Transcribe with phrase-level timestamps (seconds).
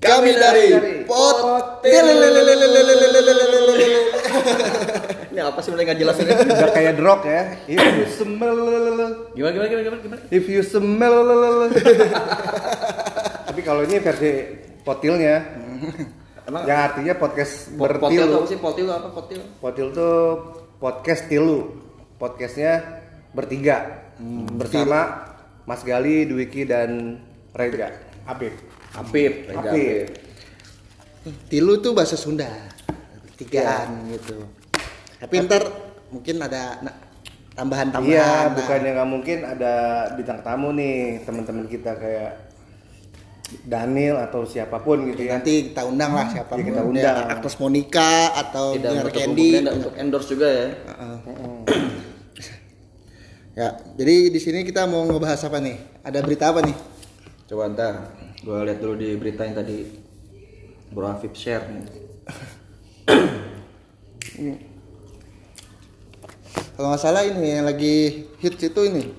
[0.00, 0.64] Kami dari
[1.04, 1.38] Pot.
[5.30, 6.30] Ini apa sih mulai nggak jelas ini?
[6.32, 7.42] Udah kayak drog ya.
[7.66, 8.58] If you smell
[9.30, 10.22] Gimana gimana gimana gimana?
[10.28, 11.16] If you smell
[13.44, 14.30] Tapi kalau ini versi
[14.80, 15.36] potilnya
[16.42, 18.48] Emang yang artinya podcast po- potil tuh bertilu.
[18.48, 18.58] sih?
[18.58, 19.40] Potil apa potil?
[19.60, 20.18] Potil tuh
[20.76, 21.76] podcast tilu.
[22.16, 24.08] Podcastnya bertiga
[24.50, 25.24] bersama
[25.64, 27.20] Mas Gali, Dwiki dan
[27.54, 27.92] Rega.
[28.26, 28.52] Apip.
[28.96, 30.06] Apip, Rega Apip.
[31.46, 32.48] Tilu tuh bahasa Sunda.
[33.36, 34.40] Tigaan gitu.
[35.20, 35.62] Tapi ntar
[36.08, 36.98] mungkin ada na-
[37.52, 38.08] tambahan-tambahan.
[38.08, 38.56] Iya, nah.
[38.56, 39.72] bukannya nggak mungkin ada
[40.16, 42.32] bintang tamu nih teman-teman kita kayak
[43.66, 45.36] Daniel atau siapa pun gitu ya.
[45.42, 47.16] Nanti kita undang lah siapa Iya, kita undang.
[47.26, 49.50] Ya, Agnes Monica atau Tidak Dinar untuk Candy.
[49.58, 50.66] untuk, untuk endorse juga ya.
[53.50, 53.68] Ya,
[53.98, 55.76] jadi di sini kita mau ngebahas apa nih?
[56.06, 56.76] Ada berita apa nih?
[57.50, 57.94] Coba ntar
[58.40, 59.84] gue lihat dulu di berita yang tadi
[60.90, 61.84] Bro Afif share nih.
[66.74, 69.12] Kalau nggak salah ini yang lagi hits itu ini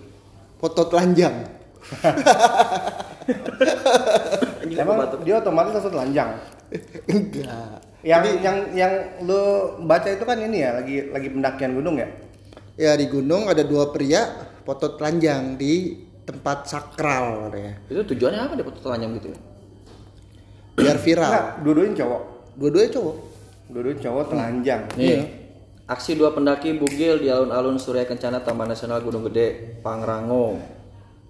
[0.57, 1.45] foto telanjang.
[4.81, 6.41] Emang dia otomatis langsung telanjang.
[7.05, 7.77] Enggak.
[8.01, 12.09] Yang yang yang lu baca itu kan ini ya lagi lagi pendakian gunung ya?
[12.73, 17.73] Ya di gunung ada dua pria foto telanjang di tempat sakral ya.
[17.89, 19.39] Itu tujuannya apa dia foto telanjang gitu ya?
[20.81, 21.29] Biar viral.
[21.29, 22.21] Enggak, dua-duanya cowok.
[22.57, 23.15] Dua-duanya cowok.
[23.71, 24.81] Dua-duanya cowok telanjang.
[24.95, 25.05] Nih.
[25.05, 25.21] Iya.
[25.91, 30.55] Aksi dua pendaki bugil di alun-alun Surya Kencana Taman Nasional Gunung Gede, Pangrango.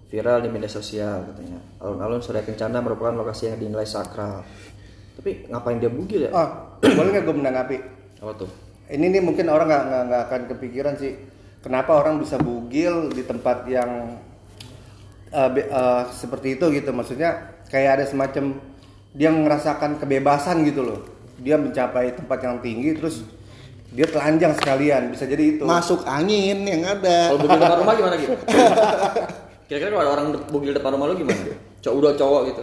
[0.06, 1.58] Viral di media sosial katanya.
[1.82, 4.46] Alun-alun Surya Kencana merupakan lokasi yang dinilai sakral.
[5.18, 6.30] Tapi ngapain dia bugil ya?
[6.30, 7.76] Oh, boleh nggak gue menanggapi?
[8.22, 8.50] Apa tuh?
[8.92, 9.66] Ini nih mungkin orang
[10.08, 11.16] nggak akan kepikiran sih.
[11.62, 14.18] Kenapa orang bisa bugil di tempat yang
[15.32, 16.92] eh, be- eh, seperti itu gitu?
[16.92, 17.30] Maksudnya
[17.72, 18.60] kayak ada semacam
[19.12, 21.00] dia merasakan kebebasan gitu loh.
[21.40, 23.24] Dia mencapai tempat yang tinggi terus
[23.92, 25.64] dia telanjang sekalian bisa jadi itu.
[25.64, 27.32] Masuk angin yang ada.
[27.34, 28.32] Kalau bugil depan rumah gimana gitu?
[29.68, 31.40] Kira-kira kalau ada orang bugil depan rumah lu gimana?
[31.80, 32.60] Cowok udah cowok gitu.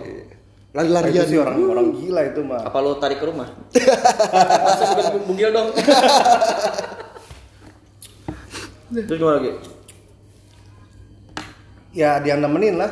[0.69, 1.25] Nah, itu Lari-larian.
[1.25, 2.61] sih orang orang gila itu mah.
[2.61, 3.49] Apa lu tarik ke rumah?
[4.69, 5.69] Masuk bugil, bugil dong.
[8.89, 9.51] Terus gimana lagi?
[11.99, 12.91] Ya dia nemenin lah.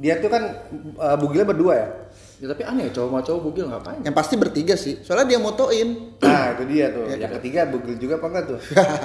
[0.00, 1.88] Dia tuh kan eh, bugilnya berdua ya.
[2.42, 4.00] Ya, tapi aneh cowok sama cowok bugil ngapain?
[4.02, 5.00] Yang pasti bertiga sih.
[5.06, 6.18] Soalnya dia motoin.
[6.18, 7.06] Nah itu dia tuh.
[7.06, 8.58] Yang ketiga bugil juga apa enggak tuh?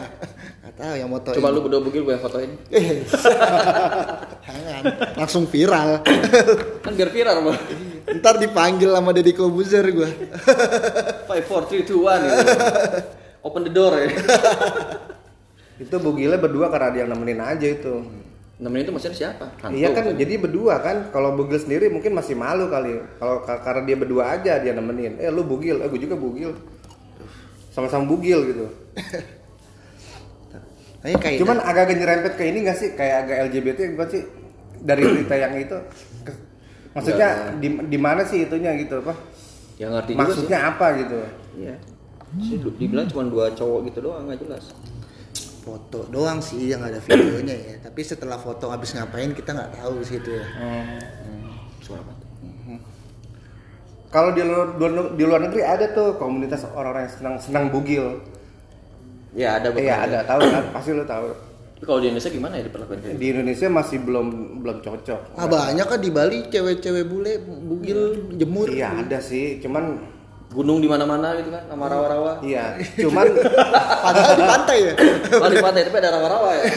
[0.65, 1.35] Gak tahu yang motoin.
[1.37, 2.51] Coba lu berdua bugil gue yang fotoin.
[2.73, 3.05] Eh,
[4.49, 4.83] Jangan.
[5.13, 6.01] Langsung viral.
[6.83, 7.57] Kan biar viral mah.
[8.17, 10.09] Ntar dipanggil sama Deddy Kobuzer gua.
[10.09, 12.53] 5 4 3 2 1 gitu.
[13.45, 14.09] Open the door ya.
[15.79, 18.03] itu bugilnya berdua karena dia nemenin aja itu.
[18.59, 19.45] Nemenin itu maksudnya siapa?
[19.57, 19.71] Hantu.
[19.73, 21.07] Iya kan jadi berdua kan.
[21.09, 22.99] Kalau bugil sendiri mungkin masih malu kali.
[23.15, 25.15] Kalau ka- karena dia berdua aja dia nemenin.
[25.15, 26.51] Eh lu bugil, eh gue juga bugil.
[27.71, 28.65] Sama-sama bugil gitu.
[30.99, 32.89] Tapi kayak Cuman agak-agak nyerempet ke ini gak sih?
[32.91, 34.21] Kayak agak LGBT bukan sih?
[34.83, 35.77] Dari berita yang itu.
[36.27, 36.39] Ke-
[36.91, 39.15] Maksudnya di, di mana sih itunya gitu apa?
[39.79, 40.27] Ya ngerti juga sih.
[40.35, 41.17] Maksudnya apa gitu?
[41.55, 41.75] Iya.
[42.75, 44.75] Dibilang cuma dua cowok gitu doang nggak jelas.
[45.69, 47.75] Foto doang sih yang ada videonya ya.
[47.79, 50.45] Tapi setelah foto habis ngapain kita nggak tahu sih itu ya.
[51.79, 52.13] Suara apa?
[52.15, 52.29] tuh?
[54.09, 58.25] Kalau di luar, luar- di luar negeri ada tuh komunitas orang-orang yang senang senang bugil.
[59.31, 60.01] Ya ada Iya beberapa.
[60.03, 60.63] ada tahu kan?
[60.73, 61.29] Pasti lo tahu.
[61.77, 63.21] Tapi kalau di Indonesia gimana ya diperlakukan kayak gitu?
[63.21, 64.27] Di Indonesia masih belum
[64.59, 65.21] belum cocok.
[65.37, 67.99] Ah banyak kan di Bali cewek-cewek bule bugil
[68.33, 68.65] jemur.
[68.67, 70.01] Iya ada sih, cuman
[70.49, 72.41] Gunung di mana-mana gitu kan, sama rawa-rawa.
[72.41, 73.37] iya, cuman
[74.01, 74.93] Padahal di pantai ya.
[75.37, 76.63] Oh di pantai tapi ada rawa-rawa ya.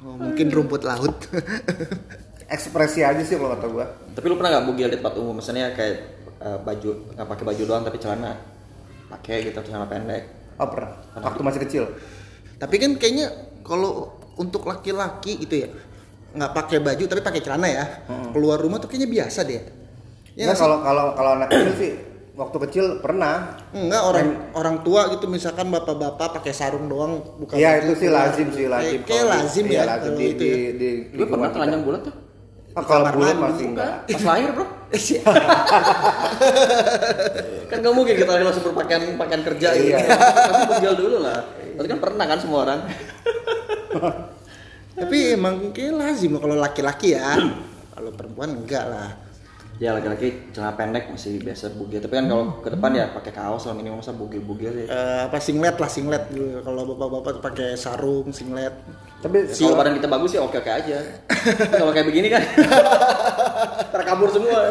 [0.00, 1.12] Oh, mungkin rumput laut.
[2.56, 3.86] ekspresi aja sih kalau kata gua.
[4.16, 5.36] Tapi lu pernah nggak bugil di tempat umum?
[5.38, 5.96] Misalnya kayak
[6.40, 8.32] eh, baju nggak pakai baju doang tapi celana
[9.12, 10.56] pakai gitu celana pendek.
[10.56, 10.96] Oh pernah.
[11.20, 11.84] Waktu masih kecil.
[12.56, 13.28] Tapi kan kayaknya
[13.60, 15.68] kalau untuk laki-laki gitu ya
[16.32, 17.84] nggak pakai baju tapi pakai celana ya.
[18.32, 19.62] Keluar rumah tuh kayaknya biasa deh.
[20.32, 21.92] Ya kalau kalau kalau anak kecil sih
[22.34, 23.58] waktu kecil pernah.
[23.74, 28.08] Enggak orang orang tua gitu misalkan bapak-bapak pakai sarung doang bukan Iya baju itu sih
[28.10, 29.00] lazim sih lazim.
[29.04, 30.56] Kayak, di- lazim iya, ya lazim kalau di, itu di, ya.
[30.56, 30.70] di,
[31.10, 32.14] di Gue pernah telanjang bulat tuh.
[32.70, 33.92] Ah, kalau bulan masih enggak.
[34.06, 34.66] Pas lahir bro.
[37.70, 39.94] kan gak mungkin kita langsung berpakaian pakaian kerja gitu.
[39.94, 39.98] Iya.
[40.10, 41.38] Tapi bugil dulu lah.
[41.50, 42.80] Tapi kan pernah kan semua orang.
[44.94, 47.38] Tapi emang kayak lazim loh kalau laki-laki ya.
[47.94, 49.29] kalau perempuan enggak lah.
[49.80, 52.04] Ya laki-laki celana pendek masih biasa bugil.
[52.04, 54.86] Tapi kan kalau ke depan ya pakai kaos lah minimal masa bugil-bugil sih.
[54.92, 56.60] Eh, apa singlet lah singlet gitu.
[56.60, 58.76] Kalau bapak-bapak pakai sarung singlet.
[59.24, 61.00] Tapi Kalau badan kita bagus sih oke-oke aja.
[61.80, 62.44] Kalau kayak begini kan
[63.96, 64.68] Terkabur semua.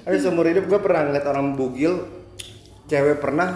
[0.00, 2.00] Tapi seumur hidup gue pernah ngeliat orang bugil,
[2.88, 3.52] cewek pernah,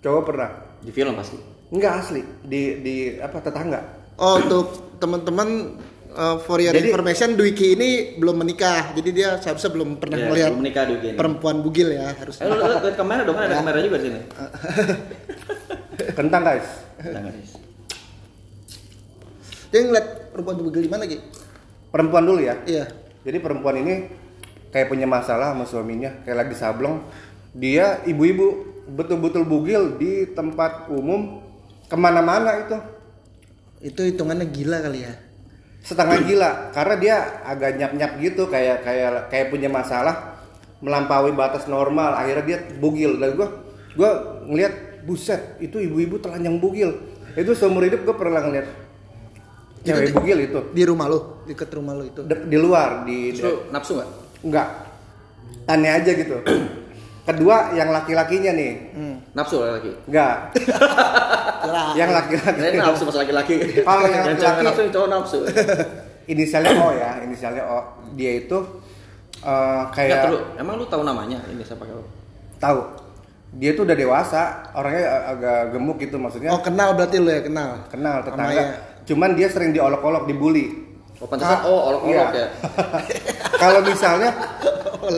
[0.00, 0.48] cowok pernah.
[0.80, 1.36] Di film pasti.
[1.68, 3.80] Enggak asli di di apa tetangga.
[4.16, 5.76] Oh, untuk teman-teman
[6.16, 8.96] uh, for your Jadi- information Dwiki ini belum menikah.
[8.96, 11.16] Jadi dia seharusnya belum pernah Iya, melihat belum menikah Dwiki ini.
[11.20, 12.40] perempuan bugil ya harus.
[12.40, 14.20] Eh, lu lihat lihat kamera dong, kan ada kamera juga di sini.
[16.16, 16.68] Kentang guys.
[19.66, 21.18] Dia ngeliat perempuan bugil di mana Ki?
[21.90, 22.56] Perempuan dulu ya.
[22.64, 22.84] Iya.
[23.26, 23.94] Jadi perempuan ini
[24.70, 27.02] kayak punya masalah sama suaminya, kayak lagi sableng.
[27.56, 31.42] Dia ibu-ibu betul-betul bugil di tempat umum
[31.86, 32.76] ke mana-mana itu
[33.76, 35.14] Itu hitungannya gila kali ya.
[35.86, 36.50] Setengah gila.
[36.74, 37.14] Karena dia
[37.46, 40.42] agak nyap-nyap gitu kayak kayak kayak punya masalah
[40.82, 42.18] melampaui batas normal.
[42.18, 43.16] Akhirnya dia bugil.
[43.16, 43.48] Dan gua
[43.94, 44.10] gua
[44.44, 46.90] ngelihat buset itu ibu-ibu telanjang bugil.
[47.32, 48.66] Itu seumur hidup gua pernah ngeliat.
[49.86, 50.60] Cewek Itu di- bugil itu.
[50.74, 52.26] Di rumah lu, deket rumah lu itu.
[52.26, 54.10] De- di luar di Terus lu nafsu nggak?
[54.42, 54.68] enggak
[55.66, 56.36] aneh aja gitu.
[57.26, 58.72] Kedua yang laki-lakinya nih.
[58.94, 59.15] Hmm.
[59.36, 59.92] Nafsu lagi.
[60.08, 60.56] enggak
[61.92, 63.54] yang laki-laki Kirain nafsu pas laki-laki.
[63.82, 65.38] Kalau yang Yang cewek laki- nafsu, yang cowok nafsu.
[66.26, 67.78] inisialnya O ya inisialnya O
[68.14, 68.58] dia itu
[69.38, 69.52] eh,
[69.84, 70.38] Enggak kayak perlu.
[70.56, 71.38] Emang lu tahu namanya?
[71.46, 72.02] Ini siapa kau?
[72.56, 72.80] tahu
[73.52, 74.42] dia tuh udah dewasa
[74.72, 77.84] orangnya ag- agak gemuk gitu maksudnya Oh kenal berarti lu ya kenal.
[77.86, 78.66] kenal tetangga ya.
[79.04, 82.40] cuman dia sering diolok-olok dibully Oh, pantesan Ka- oh olok-olok iya.
[82.42, 82.48] ya.
[83.62, 84.30] kalau misalnya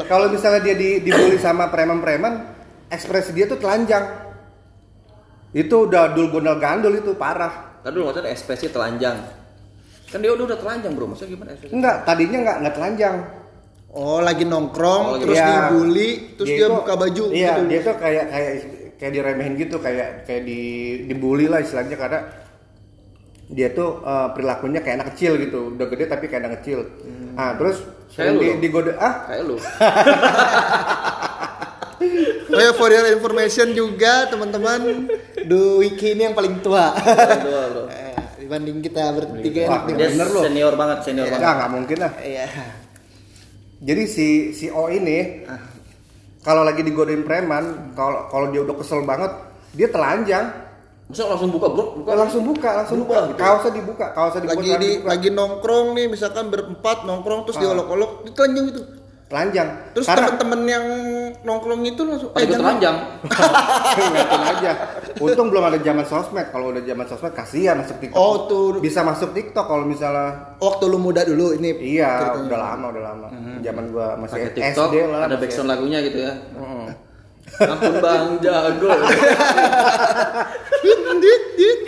[0.05, 2.58] kalau misalnya dia di, dibully sama preman-preman
[2.89, 4.05] ekspresi dia tuh telanjang
[5.51, 9.17] itu udah dul gondal gandul itu parah Tadi dulu maksudnya ekspresi telanjang.
[10.05, 11.07] Kan dia udah udah telanjang, Bro.
[11.07, 11.73] Maksudnya gimana ekspresi?
[11.73, 13.17] enggak tadinya enggak enggak telanjang
[13.89, 15.49] Oh lagi nongkrong Oh, lagi- terus Iya.
[15.49, 17.63] dibully terus dia, tuh- buka baju iya gitu.
[17.67, 18.53] dia tuh kayak kayak
[18.95, 20.61] kayak diremehin gitu kayak kayak di
[21.07, 22.21] dibully lah istilahnya karena
[23.49, 26.85] dia tuh eh, perilakunya kayak anak kecil gitu udah gede tapi kayak anak kecil
[27.33, 27.81] nah terus
[28.11, 29.57] Kayak lu di, digoda ah Kayak lu.
[32.59, 35.07] Oh ya for your information juga teman-teman
[35.41, 36.91] Dwiki ini yang paling tua.
[37.39, 37.83] Dua, bro.
[37.87, 39.95] Eh, dibanding kita bertiga Wah, enak.
[39.95, 40.41] Dia bener lu.
[40.43, 41.55] senior banget, senior enggak banget.
[41.55, 42.47] nggak mungkin lah Iya.
[43.79, 45.47] jadi si si O ini
[46.41, 49.31] kalau lagi digodain preman kalau kalau dia udah kesel banget
[49.73, 50.67] dia telanjang
[51.07, 51.85] Maksudnya langsung buka, Bro?
[51.97, 53.39] Buka langsung buka langsung buka Buka gitu.
[53.39, 55.09] kaosnya dibuka kaosnya dibuka Lagi di dibuka.
[55.09, 57.63] lagi nongkrong nih misalkan berempat nongkrong terus Ah.
[57.63, 58.81] diolok-olok ditelanjang gitu.
[59.27, 60.85] telanjang Terus teman-teman yang
[61.41, 62.65] nongkrong itu langsung Pada ikut jangan.
[62.75, 62.97] telanjang.
[64.01, 64.71] Ngeliatin aja.
[65.19, 66.47] Untung belum ada zaman sosmed.
[66.49, 68.19] Kalau udah zaman sosmed kasihan masuk TikTok.
[68.19, 68.79] Oh, tuh.
[68.79, 71.71] Bisa masuk TikTok kalau misalnya Waktu lu muda dulu ini.
[71.79, 72.45] iya ceritanya.
[72.45, 73.27] udah lama udah lama.
[73.59, 75.21] Zaman gua masih Pakai TikTok, SD lah.
[75.25, 76.33] ada backsound lagunya gitu ya.
[76.53, 76.87] Mm.
[77.49, 78.91] Ampun Bang Jago.
[80.79, 81.01] Dit,
[81.57, 81.79] dit.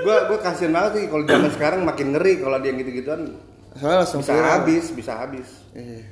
[0.00, 3.34] Gua gua kasihan banget sih kalau zaman sekarang makin ngeri kalau dia gitu-gituan
[3.74, 4.50] Soalnya langsung bisa viral.
[4.54, 5.48] habis, bisa habis.
[5.72, 6.02] Eh,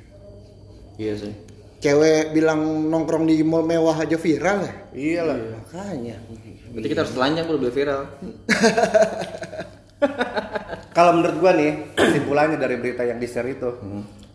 [0.97, 1.33] Iya sih.
[1.77, 4.73] Cewek bilang nongkrong di mall mewah aja viral ya.
[4.97, 5.61] Iyalah.
[5.61, 6.17] Makanya.
[6.73, 8.01] Berarti kita harus telanjang bro biar viral.
[10.97, 13.69] Kalau menurut gua nih kesimpulannya dari berita yang di share itu,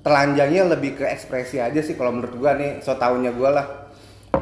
[0.06, 3.67] telanjangnya lebih ke ekspresi aja sih kalau menurut gua nih, so taunya gua lah.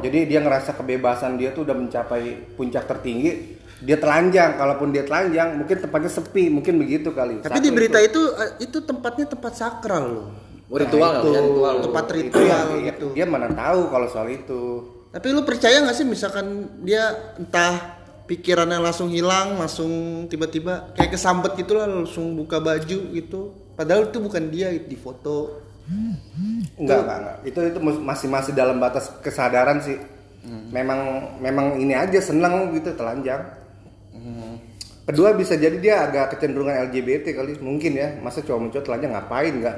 [0.01, 4.53] Jadi dia ngerasa kebebasan dia tuh udah mencapai puncak tertinggi, dia telanjang.
[4.53, 7.41] Kalaupun dia telanjang, mungkin tempatnya sepi, mungkin begitu kali.
[7.41, 8.21] Tapi Satu di berita itu.
[8.21, 10.50] itu eh, itu tempatnya tempat sakral loh.
[10.71, 11.51] Oh, ritual Nah, ya, itu.
[11.51, 11.75] ritual.
[11.83, 13.07] Tempat Itu ritual yang- gitu.
[13.11, 14.61] Dia mana tahu kalau soal itu.
[15.11, 16.47] Tapi lu percaya nggak sih misalkan
[16.87, 19.91] dia entah pikirannya langsung hilang, langsung
[20.31, 23.41] tiba-tiba kayak kesambet gitu lah langsung buka baju gitu.
[23.75, 25.59] Padahal itu bukan dia di foto.
[26.79, 27.37] Enggak, enggak, enggak.
[27.43, 29.99] Itu itu masih masih dalam batas kesadaran sih.
[30.71, 33.43] Memang memang ini aja seneng gitu telanjang.
[35.01, 38.15] Kedua bisa jadi dia agak kecenderungan LGBT kali mungkin ya.
[38.23, 39.77] Masa cowok mencowok telanjang ngapain enggak?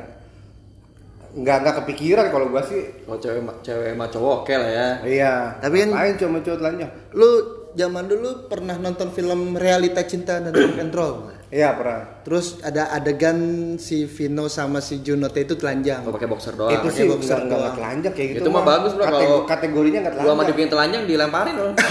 [1.34, 2.82] Enggak enggak kepikiran kalau gua sih.
[3.02, 4.88] Kalau cewek ma- cewek sama cowok oke lah ya.
[5.02, 5.34] Iya.
[5.58, 6.92] Tapi kan- ngapain cowok mencowok telanjang?
[7.12, 7.30] Lu
[7.74, 11.13] zaman dulu pernah nonton film realita cinta dan rock and roll?
[11.24, 11.40] nggak?
[11.50, 12.02] Iya pernah.
[12.22, 13.38] Terus ada adegan
[13.78, 16.02] si Vino sama si Junote itu telanjang.
[16.02, 16.70] Kalau pakai boxer doang.
[16.72, 17.75] itu sih boxer enggak, enggak, doang.
[17.75, 18.40] telanjang kayak gitu.
[18.40, 20.48] Itu mah bagus, bro, kalau- kategorinya enggak Gua sama telanjang.
[20.50, 21.74] dibikin telanjang dilemparin loh.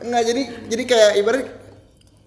[0.00, 1.44] Enggak jadi jadi kayak ibarat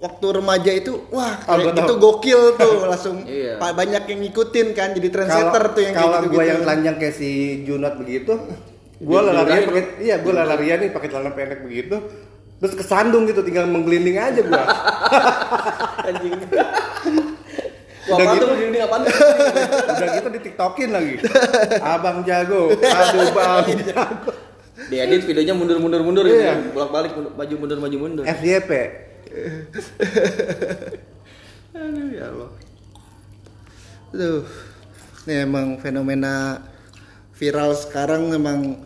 [0.03, 1.71] waktu remaja itu wah Oh, tahu.
[1.71, 3.55] gitu gokil tuh langsung Iya.
[3.55, 7.15] banyak yang ngikutin kan jadi trendsetter tuh yang kalau kayak gitu, gua yang telanjang kayak
[7.15, 7.29] si
[7.63, 8.33] Junot begitu
[9.01, 11.95] gua Di- larian diludahin, pakai iya gua larian nih pakai celana pendek begitu
[12.59, 14.63] terus kesandung gitu tinggal menggelinding aja gua
[16.03, 16.35] Anjing.
[16.35, 16.59] Wah,
[18.09, 18.43] Udah apaan gitu.
[18.43, 19.01] tuh begini apaan?
[19.87, 21.15] udah gitu di tiktokin lagi
[21.79, 24.31] abang jago aduh bang jago
[24.83, 26.43] Diedit videonya mundur-mundur-mundur gitu.
[26.43, 26.59] Iya.
[26.73, 28.23] Bolak-balik mundur- maju mundur maju mundur.
[28.25, 28.71] FYP
[31.73, 32.49] Aduh ya Allah.
[34.13, 34.43] Tuh.
[35.25, 36.59] Nih emang fenomena
[37.33, 38.83] viral sekarang memang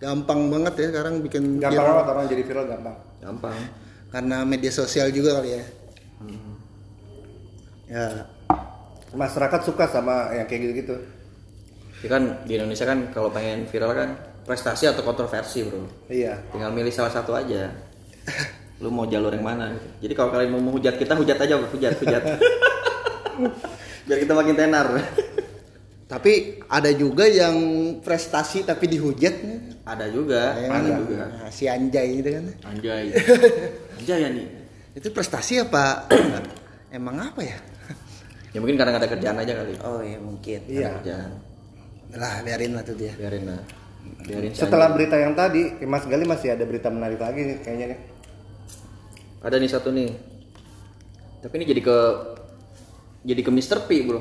[0.00, 1.92] gampang banget ya sekarang bikin gampang viral.
[1.92, 3.56] banget orang jadi viral gampang gampang
[4.08, 5.64] karena media sosial juga kali ya.
[7.90, 8.06] Ya,
[9.14, 10.94] masyarakat suka sama yang kayak gitu-gitu
[12.00, 14.10] ya kan di Indonesia kan kalau pengen viral kan
[14.46, 17.68] prestasi atau kontroversi bro iya tinggal milih salah satu aja
[18.80, 22.22] lu mau jalur yang mana jadi kalau kalian mau menghujat kita hujat aja hujat hujat
[24.06, 24.88] biar kita makin tenar
[26.06, 26.32] tapi
[26.66, 27.54] ada juga yang
[28.00, 29.34] prestasi tapi dihujat
[29.82, 32.44] ada juga ada juga Nah, si Anjay itu kan.
[32.66, 33.14] anjay
[33.98, 34.46] anjay ya nih
[34.90, 36.10] Itu prestasi apa?
[36.90, 37.58] emang apa ya?
[38.50, 40.58] ya mungkin kadang ada kerjaan aja kali Oh ya mungkin.
[40.66, 40.98] Iya.
[40.98, 41.30] Kerjaan
[42.12, 43.14] Lah biarin lah tuh dia.
[43.14, 43.62] biarin lah
[44.20, 44.96] biarin setelah anjay.
[44.98, 47.98] berita yang tadi Mas Gali masih ada berita menarik lagi nih kayaknya nih
[49.40, 50.10] ada nih satu nih
[51.40, 51.98] tapi ini jadi ke
[53.24, 53.88] jadi ke Mr.
[53.88, 54.20] P bro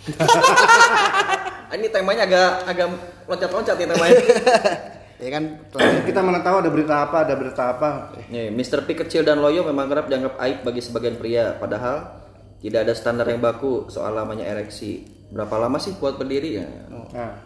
[1.76, 2.86] ini temanya agak agak
[3.30, 4.20] loncat-loncat nih temanya
[5.20, 5.60] Ya kan
[6.08, 8.88] kita mana tahu ada berita apa ada berita apa Nih, Mr.
[8.88, 12.24] P kecil dan loyo memang kerap dianggap aib bagi sebagian pria, padahal
[12.64, 15.04] tidak ada standar yang baku soal lamanya ereksi.
[15.28, 16.66] Berapa lama sih kuat berdiri ya?
[16.88, 17.36] nah.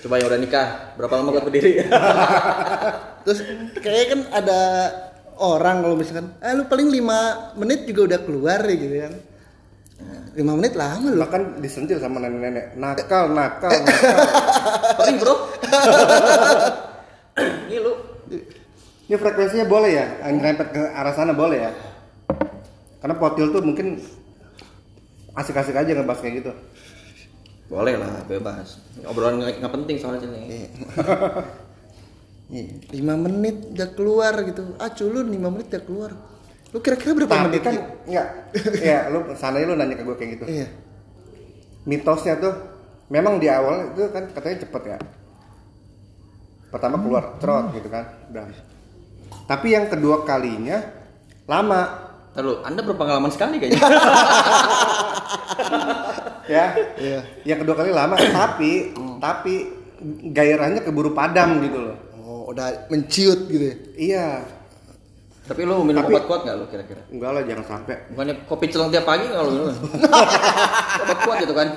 [0.00, 1.84] Coba yang udah nikah, berapa lama kuat berdiri?
[3.28, 3.44] terus
[3.84, 4.60] kayaknya kan ada
[5.40, 9.14] orang kalau misalkan, eh lu paling 5 menit juga udah keluar ya gitu kan.
[10.34, 11.18] 5 menit lama lu.
[11.22, 14.18] bahkan disentil sama nenek-nenek nakal nakal nakal
[14.98, 15.34] Penting bro.
[17.70, 17.92] ini lu
[19.06, 21.70] ini frekuensinya boleh ya nyerempet ke arah sana boleh ya
[23.02, 24.02] karena potil tuh mungkin
[25.34, 26.52] asik-asik aja ngebahas kayak gitu
[27.64, 28.76] boleh lah, bebas.
[29.08, 30.68] Obrolan nggak nggak penting soalnya sini.
[32.54, 34.76] 5 menit udah keluar gitu.
[34.76, 36.10] Ah culun 5 menit udah keluar.
[36.70, 37.62] Lu kira-kira berapa tapi menit?
[37.62, 37.86] kan gitu?
[38.04, 38.28] enggak
[38.90, 40.66] ya lu sana lu nanya ke gue kayak gitu Iya.
[41.84, 42.50] mitosnya tuh
[43.06, 44.98] memang di awal itu kan katanya cepet ya
[46.68, 48.50] pertama keluar trot gitu kan udah
[49.46, 50.82] tapi yang kedua kalinya
[51.46, 52.02] lama
[52.34, 53.78] Lalu, Anda berpengalaman sekali kayaknya.
[56.50, 56.66] ya
[56.98, 57.20] Iya.
[57.46, 59.54] yang kedua kali lama tapi tapi
[60.28, 61.96] gairahnya keburu padam gitu loh
[62.44, 63.76] Oh, udah menciut gitu ya.
[63.96, 64.28] iya
[65.44, 67.00] Tapi lu minum Tapi- obat kuat nggak lu kira-kira?
[67.06, 69.72] enggak lah jangan sampai Bukannya kopi celeng tiap pagi nggak lu minum?
[71.02, 71.68] obat kuat gitu kan?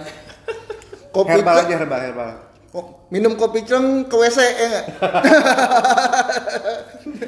[1.09, 2.29] Kopi herbal aja herbal herbal
[2.69, 4.85] Oh, minum kopi celeng ke WC ya enggak?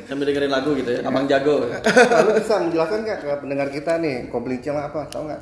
[0.06, 1.64] Sambil dengerin lagu gitu ya, abang jago.
[1.64, 5.42] lalu bisa menjelaskan nggak ke pendengar kita nih kopi celeng apa tahu nggak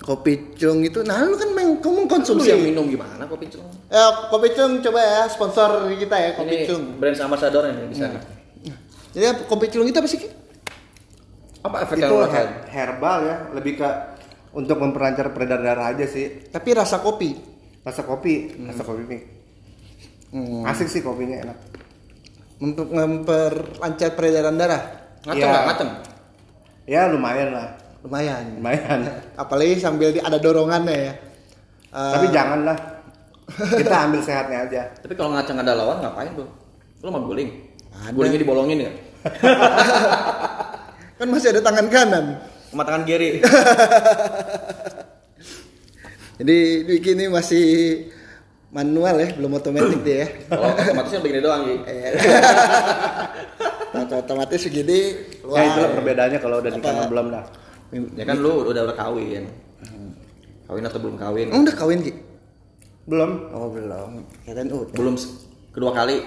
[0.00, 3.68] kopi celeng itu nah lu kan main kamu Lu konsumsi yang minum gimana kopi celeng?
[3.86, 6.84] Ya, kopi celeng coba ya sponsor kita ya kopi Ini celeng.
[6.96, 8.20] brand ambassador ini di sana.
[9.10, 10.20] Jadi kopi celeng itu apa sih?
[11.60, 13.88] Apa efek itu her- herbal ya lebih ke
[14.50, 17.36] untuk memperlancar peredaran darah aja sih Tapi rasa kopi.
[17.80, 19.22] rasa kopi rasa kopi nih
[20.30, 20.62] Hmm.
[20.62, 21.58] asik sih kopinya enak
[22.58, 24.82] Untuk memperlancar peredaran darah.
[25.22, 25.90] Ngaceng nggak ngaceng?
[26.84, 27.68] ya lumayan lah
[28.00, 28.44] Lumayan.
[28.56, 29.00] lumayan
[29.42, 31.12] Apalagi sambil di- ada dorongannya ya.
[31.90, 32.78] Eh, tapi janganlah
[33.50, 36.48] kita ambil sehatnya aja Tapi kalau ngaceng ada lawan ngapain tuh?
[37.02, 37.50] Lu mau guling?
[37.90, 38.14] Ada.
[38.14, 38.92] Gulingnya dibolongin ya?
[41.20, 42.26] kan masih ada tangan kanan.
[42.70, 43.42] Sama tangan kiri.
[46.40, 47.66] Jadi Diki ini masih
[48.72, 50.26] manual ya, belum otomatis dia ya.
[50.48, 51.82] Kalau otomatis kan begini doang gitu.
[53.90, 55.00] Nah, otomatis segini
[55.50, 55.94] ya itulah wah.
[55.98, 57.44] perbedaannya kalau udah nikah sama belum dah
[57.90, 59.50] Ya kan lu udah udah kawin.
[60.66, 61.50] Kawin atau belum kawin?
[61.50, 62.12] Udah kawin Ki?
[63.10, 64.22] belum Oh belum.
[64.46, 64.94] Kirain udah.
[64.94, 65.14] Belum
[65.70, 66.22] kedua kali.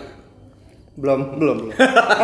[0.93, 1.73] belum belum belum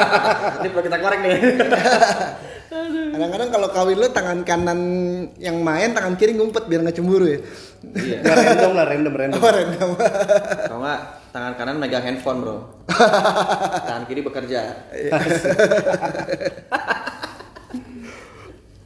[0.61, 1.37] Ini perlu kita korek nih.
[3.09, 4.79] Kadang-kadang kalau kawin lu tangan kanan
[5.41, 7.39] yang main, tangan kiri ngumpet biar nggak cemburu ya.
[7.81, 8.17] Iya.
[8.21, 9.89] ya random lah random random Oh, random.
[10.69, 10.99] Kalau nggak
[11.33, 12.57] tangan kanan megang handphone bro.
[13.89, 14.61] tangan kiri bekerja.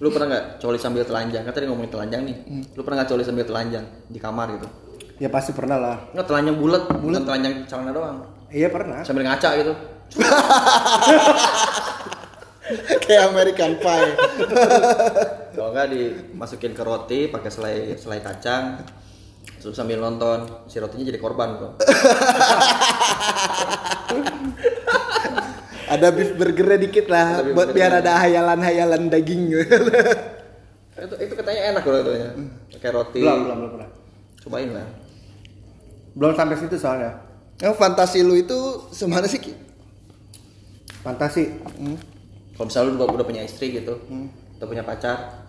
[0.03, 1.47] Lu pernah nggak coli sambil telanjang?
[1.47, 2.35] Kan tadi ngomongin telanjang nih.
[2.75, 4.67] Lu pernah nggak coli sambil telanjang di kamar gitu?
[5.21, 8.17] ya pasti pernah lah Nggak telanjang bulat, bulat telanjang celana doang.
[8.51, 9.71] iya pernah Sambil ngaca gitu.
[13.03, 14.11] Kayak American Pie.
[15.53, 18.79] Kalau nggak dimasukin ke roti pakai selai selai kacang.
[19.59, 21.69] Terus sambil nonton si rotinya jadi korban bro.
[25.93, 29.61] ada beef burgernya dikit lah, Ada buat biar ada hayalan-hayalan daging gitu.
[31.03, 32.29] itu itu katanya enak loh katanya.
[32.73, 33.19] Pakai roti.
[33.21, 33.89] belum belum belum pernah
[34.43, 34.87] Cobain lah.
[36.13, 37.11] belum sampai situ soalnya
[37.61, 38.57] Yang fantasi lu itu
[38.91, 39.39] semana sih?
[39.39, 39.53] Ki?
[41.03, 41.43] fantasi
[41.77, 41.97] Hmm.
[42.53, 43.97] Kalau misalnya lu udah, udah punya istri gitu,
[44.61, 45.41] udah punya pacar,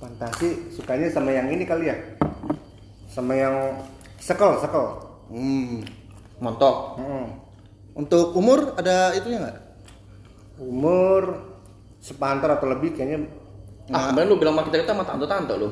[0.00, 1.96] fantasi sukanya sama yang ini kali ya
[3.06, 3.54] sama yang
[4.16, 4.86] sekel sekel
[5.28, 5.84] Hmm.
[6.40, 7.26] montok Hmm.
[7.92, 9.58] Untuk umur ada itunya nggak?
[10.54, 11.42] umur
[11.98, 13.26] sepantar atau lebih kayaknya
[13.90, 15.68] ah kemarin lu bilang sama kita kita sama tante tante lu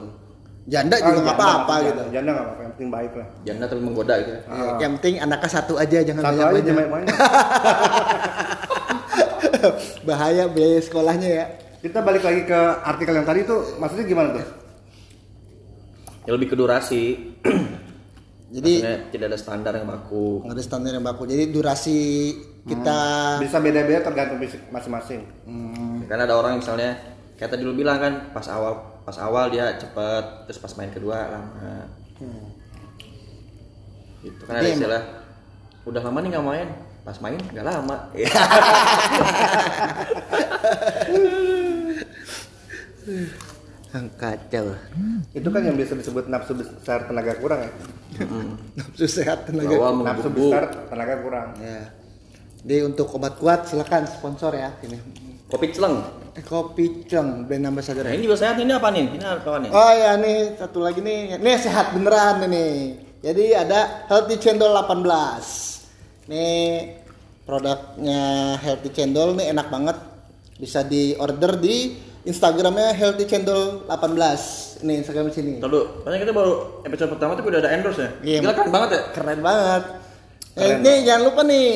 [0.67, 2.03] Janda Ah, juga nggak apa-apa janda, gitu.
[2.11, 4.41] janda nggak apa-apa yang penting baik lah janda tapi menggoda gitu ya.
[4.43, 6.91] Ya, Yang penting anaknya satu aja jangan satu banyak aja banyak.
[6.91, 7.17] banyak
[10.03, 11.47] Bahaya biaya sekolahnya ya.
[11.81, 14.45] kita balik lagi ke artikel yang tadi tuh maksudnya gimana tuh
[16.21, 17.03] ya lebih ke durasi
[18.51, 20.43] Jadi Maksudnya tidak ada standar yang baku.
[20.43, 21.23] Nggak ada standar yang baku.
[21.31, 21.99] Jadi durasi
[22.67, 22.99] kita
[23.39, 25.23] bisa beda-beda tergantung fisik masing-masing.
[26.11, 26.99] Karena ada orang misalnya
[27.39, 31.31] kayak tadi lu bilang kan pas awal pas awal dia cepet terus pas main kedua
[31.31, 31.87] lama.
[34.21, 35.01] Gitu kan ada istilah
[35.89, 36.69] udah lama nih nggak main
[37.01, 37.97] pas main nggak lama
[43.91, 44.79] kacau.
[45.31, 47.71] itu kan yang biasa disebut nafsu besar tenaga kurang ya
[48.79, 49.75] Nafsu sehat tenaga.
[49.75, 51.91] Bawah nafsu besar tenaga kurang Ya.
[52.61, 54.99] Jadi untuk obat kuat silakan sponsor ya ini.
[55.49, 55.99] kopi celeng
[56.31, 58.07] Eh, Kopi Ceng brand ambassador.
[58.07, 61.03] nah ini juga sehat ini apa nih ini apa nih Oh ya nih satu lagi
[61.03, 61.43] nih.
[61.43, 62.95] Nih sehat beneran nih.
[63.19, 66.31] Jadi ada Healthy Cendol 18.
[66.31, 66.95] Nih
[67.43, 68.23] produknya
[68.57, 69.97] Healthy Cendol nih enak banget.
[70.55, 74.81] Bisa di order di Instagramnya Healthy Cendol 18.
[74.81, 75.53] Ini Instagram sini.
[75.57, 78.39] Ntar dulu, soalnya kita baru episode pertama tuh udah ada endorse ya Iya.
[78.41, 79.83] Gila keren banget ya Keren banget.
[80.51, 80.79] Eh, Keren.
[80.81, 81.67] nih jangan lupa nih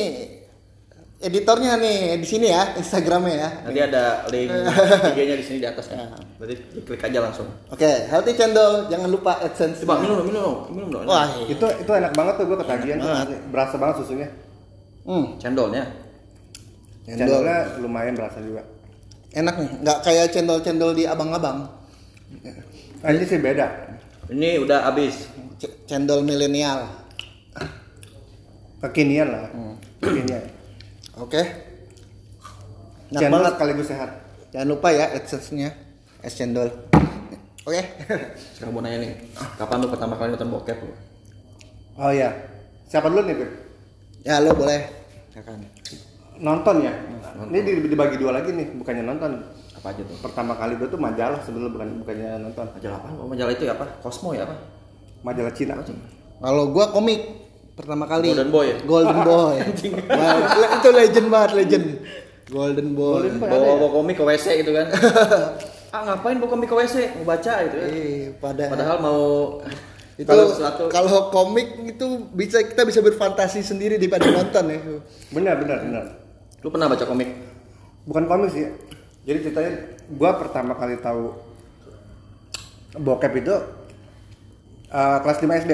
[1.17, 3.49] editornya nih di sini ya Instagramnya ya.
[3.63, 4.49] Nanti ada link
[5.13, 6.05] IG-nya di sini di atas Ya.
[6.35, 9.81] Berarti klik aja langsung Oke, Healthy Cendol jangan lupa AdSense.
[9.81, 11.55] Coba minum dong, minum dong, minum dong Wah, iya.
[11.55, 12.99] itu itu enak banget tuh gue ketagihan
[13.47, 14.29] berasa banget susunya
[15.05, 15.85] Hmm, Cendolnya
[17.05, 17.37] cendol.
[17.39, 18.65] cendolnya lumayan berasa juga
[19.35, 21.67] Enak nih, nggak kayak cendol-cendol di abang-abang.
[23.03, 23.67] nah, ini sih beda
[24.27, 26.87] Ini udah habis C- cendol milenial.
[28.79, 29.45] kekinian lah
[29.99, 30.43] kekinian
[31.15, 31.41] Oke.
[33.07, 33.53] Enak channel banget.
[33.53, 34.09] sekaligus sehat
[34.49, 35.69] Jangan lupa ya AdSense-nya.
[36.21, 36.71] Es cendol.
[37.61, 37.81] Oke.
[38.51, 39.11] Sekarang mau nanya nih
[39.57, 40.93] Kapan lu pertama kali nonton bokep lu?
[41.95, 42.31] oh iya
[42.85, 43.51] siapa dulu nih Pip?
[44.21, 44.81] ya lo boleh.
[45.29, 45.59] Silakan.
[46.37, 46.93] Nonton ya
[47.45, 49.31] ini di- dibagi dua lagi nih bukannya nonton
[49.75, 50.17] Apa aja tuh?
[50.19, 53.09] pertama kali gue tuh majalah sebelum bukan bukannya nonton Majalah apa?
[53.13, 53.85] Oh, majalah itu ya apa?
[53.99, 54.55] Cosmo ya apa?
[55.21, 55.77] majalah Cina
[56.35, 57.21] Kalau gua komik
[57.73, 58.29] pertama kali.
[58.29, 58.77] Golden Boy ya?
[58.81, 59.55] Golden Boy.
[60.07, 60.35] Wah,
[60.73, 61.85] itu legend banget, legend.
[62.47, 63.11] Golden Boy.
[63.19, 63.49] Golden Boy.
[63.49, 64.87] Bawa bawa komik ke WC gitu kan
[65.93, 66.95] Ah ngapain bawa komik ke WC?
[67.15, 69.19] Mau baca gitu ya Eh, pada Padahal mau
[70.15, 70.31] itu
[70.87, 74.79] kalau komik itu bisa kita bisa berfantasi sendiri daripada nonton ya.
[75.29, 76.03] benar benar benar
[76.65, 77.29] Lu pernah baca komik?
[78.05, 78.69] bukan komik sih
[79.25, 79.71] jadi ceritanya
[80.05, 81.33] gue pertama kali tahu
[83.01, 83.55] bokep itu
[84.93, 85.73] eh, kelas 5 SD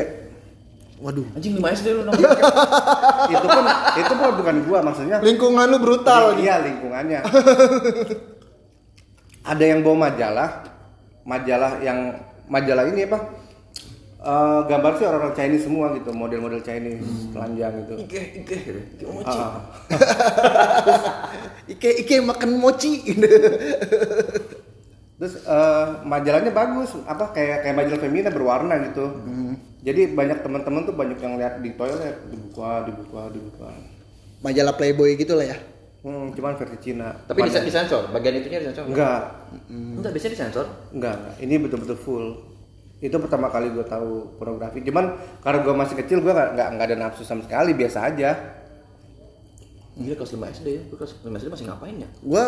[1.02, 1.26] Waduh.
[1.34, 2.22] Anjing 5 SD lu nonton
[3.34, 3.66] itu pun
[3.98, 6.46] itu pun bukan gua maksudnya Lingkungan lu brutal gitu.
[6.48, 7.20] iya lingkungannya
[9.52, 10.50] ada yang bawa majalah
[11.26, 13.18] majalah yang majalah ini apa
[14.22, 17.02] Eh, gambar sih orang-orang Chinese semua gitu model-model Chinese
[17.34, 19.34] telanjang gitu Ike, ike gitu Ike mochi.
[19.34, 19.54] Ah,
[21.74, 23.02] Ike Ike makan mochi.
[25.18, 29.06] terus eh, majalahnya bagus apa kayak kayak majalah femina berwarna gitu
[29.82, 33.70] jadi banyak teman-teman tuh banyak yang lihat di toilet dibuka dibuka dibuka
[34.42, 35.58] Majalah Playboy gitu lah ya.
[36.02, 38.86] hmm, cuman versi Cina Tapi disen- disensor, bagian itunya disensor.
[38.86, 39.22] enggak
[39.70, 40.66] Enggak, biasanya disensor.
[40.90, 41.36] Enggak, enggak.
[41.38, 42.26] Ini betul-betul full.
[43.02, 44.86] Itu pertama kali gue tahu pornografi.
[44.86, 48.62] Cuman karena gue masih kecil, gue nggak nggak ada nafsu sama sekali, biasa aja.
[49.98, 50.82] Gila kelas 5 SD ya.
[50.88, 52.10] Kelas 5 SD masih ngapain ya?
[52.24, 52.44] Gua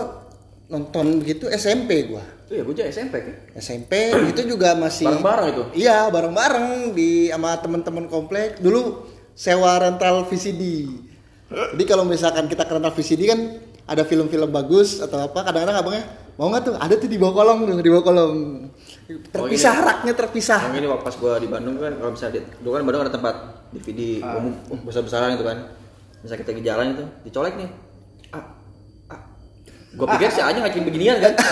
[0.71, 2.23] nonton begitu SMP gua.
[2.47, 3.35] Itu ya gue juga SMP kan.
[3.59, 3.93] SMP
[4.31, 5.63] itu juga masih Bareng-bareng itu.
[5.83, 8.63] Iya, bareng-bareng di sama teman-teman komplek.
[8.63, 10.87] Dulu sewa rental VCD.
[11.53, 13.39] Jadi kalau misalkan kita ke rental VCD kan
[13.83, 16.03] ada film-film bagus atau apa, kadang-kadang abangnya
[16.39, 16.73] mau nggak tuh?
[16.79, 18.33] Ada tuh di bawah kolong tuh, di bawah kolong.
[19.03, 19.87] Terpisah gini.
[19.91, 20.61] raknya terpisah.
[20.71, 23.13] Yang ini waktu pas gue di Bandung kan, kalau misalnya di, dulu kan Bandung ada
[23.13, 23.35] tempat
[23.75, 24.53] DVD umum
[24.87, 25.57] besar-besaran itu kan.
[26.23, 27.69] Misalnya kita di jalan itu, dicolek nih.
[28.31, 28.55] Ah,
[29.11, 29.19] ah.
[29.91, 31.33] Gue pikir si Anya ngajakin beginian kan.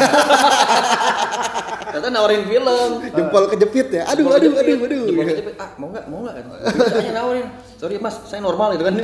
[1.91, 2.89] Ternyata nawarin film.
[3.12, 4.08] Jempol kejepit ya.
[4.08, 5.04] Aduh, Jempol aduh, kejepit, aduh, aduh.
[5.12, 5.54] jempol kejepit.
[5.60, 6.06] Ah, mau nggak?
[6.08, 6.34] Mau nggak?
[6.39, 6.44] kan?
[6.88, 7.48] Si Anya nawarin.
[7.76, 8.96] Sorry mas, saya normal gitu kan.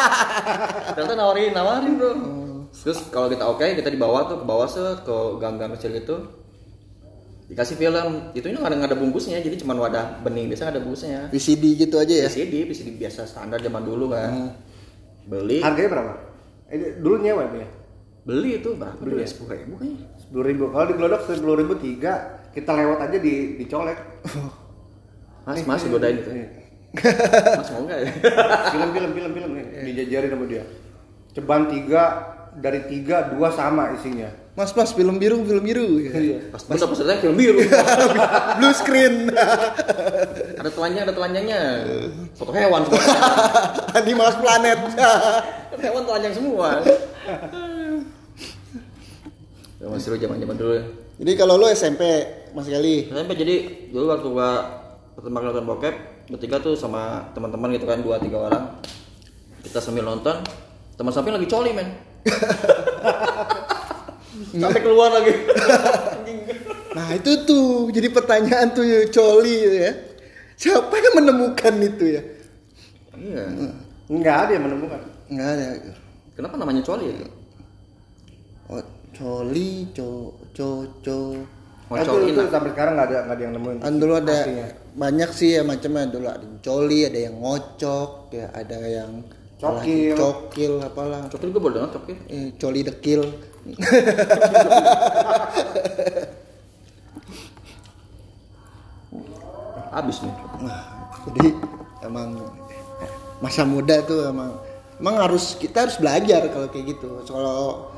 [0.96, 2.12] Ternyata nawarin, nawarin bro.
[2.76, 6.16] Terus kalau kita oke, kita dibawa tuh ke bawah se ke gang-gang kecil itu
[7.46, 10.82] dikasih film itu ini nggak ada ada bungkusnya jadi cuma wadah bening biasa nggak ada
[10.82, 12.26] bungkusnya VCD gitu aja ya.
[12.26, 14.50] VCD VCD biasa standar zaman dulu kan
[15.30, 16.12] beli Harganya berapa?
[16.74, 17.68] Eh, dulu nyewa itu ya?
[18.26, 20.64] beli itu berapa dulu ya sepuluh ribu kayaknya Sepuluh ribu.
[20.74, 23.98] Kalau di Glodok sepuluh ribu tiga, kita lewat aja di dicolek.
[25.46, 26.34] Mas, mas godain gitu.
[27.54, 28.10] Mas mau nggak ya?
[28.74, 30.64] film film film film nih dijajarin sama dia
[31.36, 32.02] ceban tiga
[32.56, 36.00] dari tiga dua sama isinya Mas mas film biru film biru.
[36.00, 36.48] Iya.
[36.48, 37.60] Pas buka peserta film biru.
[38.56, 39.28] Blue screen.
[40.64, 41.60] ada telanjang, ada telanjangnya.
[42.32, 42.88] Foto hewan.
[44.00, 44.80] Animals Planet.
[45.76, 46.80] Hewan telanjang semua.
[49.76, 50.84] Zaman seru zaman-zaman dulu ya.
[51.20, 52.00] Jadi kalau lu SMP
[52.56, 53.54] Mas Gali, SMP jadi
[53.92, 54.50] dulu waktu gua
[55.12, 55.94] pertama kali nonton bokep
[56.32, 58.64] bertiga tuh sama teman-teman gitu kan dua tiga orang
[59.64, 60.44] kita sambil nonton
[60.96, 61.88] teman samping lagi coli men
[64.60, 65.32] sampai keluar lagi
[66.96, 69.92] nah itu tuh jadi pertanyaan tuh ya, coli ya.
[70.56, 72.22] Siapa yang menemukan itu ya?
[73.20, 73.44] iya
[74.08, 75.66] nggak ada yang menemukan Enggak ada.
[76.32, 77.28] kenapa namanya coli ya
[78.66, 78.82] Oh,
[79.14, 81.18] coli, co, co, co.
[81.94, 82.50] itu, coli itu nah.
[82.50, 84.38] sampai sekarang nggak ada nggak ada yang nemuin Kan dulu ada
[84.96, 89.10] banyak sih ya macamnya dulu ada yang coli, ada yang ngocok, ya ada yang
[89.56, 90.16] Cokil.
[90.20, 91.32] cokil apalah.
[91.32, 93.24] cokil gue boleh cokil Eh, coli dekil.
[99.96, 100.80] habis nih Nah,
[101.32, 101.46] jadi
[102.04, 102.36] emang
[103.40, 104.52] masa muda tuh emang
[105.00, 107.24] emang harus kita harus belajar kalau kayak gitu.
[107.24, 107.92] Kalau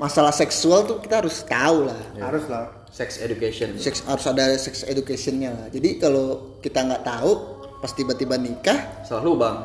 [0.00, 2.00] masalah seksual tuh kita harus tahu lah.
[2.16, 5.66] harus lah sex education Sex harus ada sex educationnya lah.
[5.68, 7.53] Jadi kalau kita nggak tahu
[7.84, 9.60] pas tiba-tiba nikah, salah lu bang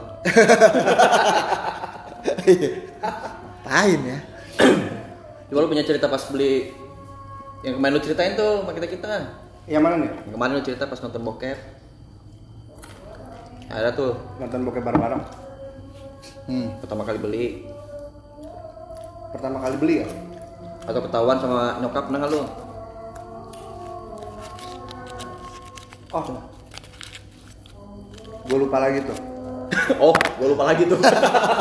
[3.69, 4.19] pahin ya.
[5.49, 6.73] Coba lu punya cerita pas beli?
[7.61, 9.13] Yang kemarin lu ceritain tuh sama kita kita.
[9.69, 10.11] Yang mana nih?
[10.25, 11.57] Yang kemarin lu cerita pas nonton bokep.
[13.69, 14.13] Ada tuh.
[14.41, 15.23] Nonton bokep bareng-bareng?
[16.49, 16.67] Hmm.
[16.81, 17.45] pertama kali beli.
[19.29, 20.07] Pertama kali beli ya?
[20.89, 22.41] Atau ketahuan sama nyokap pernah lu?
[26.09, 26.25] Oh
[28.49, 29.17] gue lupa lagi tuh
[30.03, 30.97] oh gue lupa lagi tuh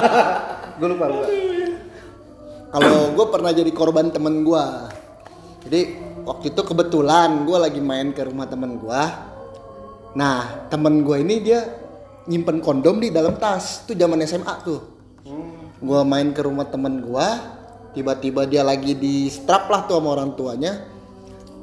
[0.80, 1.26] gue lupa lupa
[2.68, 4.64] Kalau gue pernah jadi korban temen gue.
[5.64, 5.80] Jadi
[6.28, 9.02] waktu itu kebetulan gue lagi main ke rumah temen gue.
[10.12, 11.64] Nah temen gue ini dia
[12.28, 13.88] nyimpen kondom di dalam tas.
[13.88, 14.80] Itu zaman SMA tuh.
[15.80, 17.28] Gue main ke rumah temen gue.
[17.96, 20.84] Tiba-tiba dia lagi di strap lah tuh sama orang tuanya.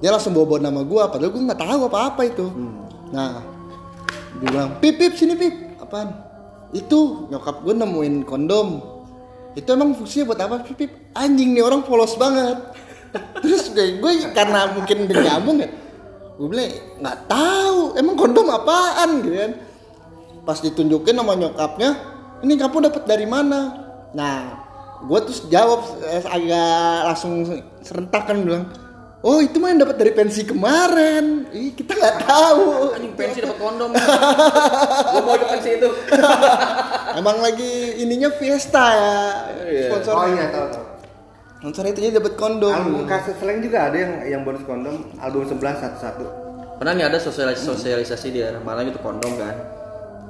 [0.01, 1.03] Dia langsung bawa-bawa nama gue.
[1.05, 2.45] Padahal gue nggak tahu apa-apa itu.
[3.13, 3.54] Nah
[4.41, 5.53] bilang pip pip sini pip.
[5.79, 6.11] Apaan?
[6.75, 8.83] Itu nyokap gue nemuin kondom.
[9.55, 10.91] Itu emang fungsinya buat apa pip pip?
[11.15, 12.59] Anjing nih orang polos banget.
[13.43, 15.69] Terus gue, gue karena mungkin udah nyambung ya
[16.35, 16.67] gue bilang
[16.99, 19.23] nggak tahu emang kondom apaan?
[19.23, 19.51] Gitu kan.
[20.43, 21.89] Pas ditunjukin sama nyokapnya
[22.43, 23.87] ini kamu dapat dari mana?
[24.11, 24.67] Nah
[25.05, 27.33] gue terus jawab eh, agak langsung
[27.83, 28.67] serentak kan bilang
[29.25, 31.49] oh itu mah yang dapat dari pensi kemarin.
[31.49, 32.93] Ih, kita nggak tahu.
[32.93, 33.89] Anjing pensi dapat kondom.
[33.97, 35.89] Gue mau ikut pensi itu.
[37.19, 39.17] Emang lagi ininya Fiesta ya.
[39.65, 39.87] Iya.
[39.89, 40.85] sponsor oh iya tahu tahu.
[41.59, 42.71] Sponsor itu jadi dapat kondom.
[42.71, 45.09] Album kaset slang juga ada yang yang bonus kondom.
[45.17, 46.25] Album 11 satu satu
[46.75, 49.55] pernah nih ada sosialisasi, sosialisasi di daerah Malang itu kondom kan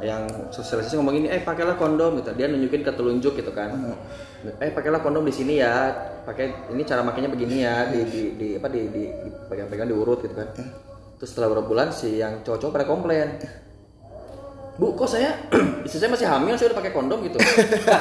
[0.03, 2.35] yang sosialisasi ngomong gini eh pakailah kondom gitu.
[2.35, 3.95] Dia nunjukin ke telunjuk gitu kan.
[4.59, 5.93] Eh pakailah kondom di sini ya.
[6.25, 9.03] Pakai ini cara makainya begini ya di di, di apa di di,
[9.47, 10.51] pegang-pegang diurut gitu kan.
[11.15, 13.39] Terus setelah beberapa bulan si yang cowok-cowok pada komplain.
[14.75, 15.31] Bu, kok saya
[15.87, 17.39] istri saya masih hamil, saya udah pakai kondom gitu.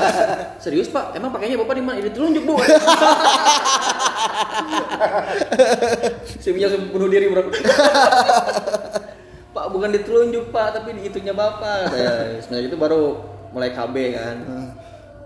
[0.65, 2.03] Serius pak, emang pakainya bapak di mana?
[2.03, 2.59] Ini telunjuk bu.
[6.43, 7.51] si punya bunuh diri bro.
[9.65, 11.89] Pak bukan ditelunjuk pak, tapi di itunya bapak.
[11.89, 12.37] Katanya.
[12.45, 13.03] Sebenarnya itu baru
[13.49, 14.37] mulai KB kan.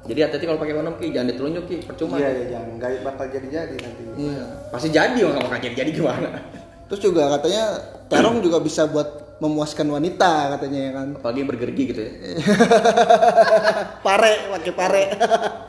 [0.07, 2.17] Jadi hati-hati kalau pakai kondom ki, jangan ditelunjuk ki, percuma.
[2.17, 4.45] iya iya jangan nggak bakal jadi jadi nanti Iya.
[4.71, 6.31] Pasti jadi nggak bakal jadi jadi gimana?
[6.89, 7.77] terus juga katanya
[8.09, 12.13] terong juga bisa buat memuaskan wanita katanya ya kan Apalagi bergergi gitu ya.
[14.09, 15.03] pare pakai pare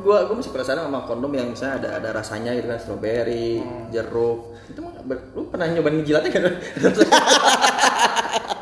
[0.00, 4.56] Gua gua masih penasaran sama kondom yang misalnya ada ada rasanya gitu kan strawberry, jeruk.
[4.66, 6.42] Itu mah ber- lu pernah nyobain jilatnya kan?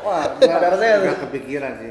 [0.03, 1.89] wah Ada rasanya nggak kepikiran sih